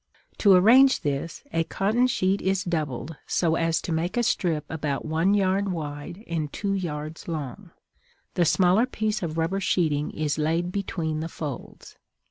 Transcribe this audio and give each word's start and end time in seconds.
To 0.39 0.53
arrange 0.53 1.01
this, 1.01 1.43
a 1.53 1.63
cotton 1.63 2.07
sheet 2.07 2.41
is 2.41 2.63
doubled 2.63 3.17
so 3.27 3.53
as 3.53 3.79
to 3.83 3.91
make 3.91 4.17
a 4.17 4.23
strip 4.23 4.65
about 4.67 5.05
one 5.05 5.35
yard 5.35 5.71
wide 5.71 6.23
and 6.25 6.51
two 6.51 6.73
yards 6.73 7.27
long; 7.27 7.69
the 8.33 8.43
smaller 8.43 8.87
piece 8.87 9.21
of 9.21 9.37
rubber 9.37 9.59
sheeting 9.59 10.09
is 10.09 10.39
laid 10.39 10.71
between 10.71 11.19
the 11.19 11.29
folds. 11.29 11.97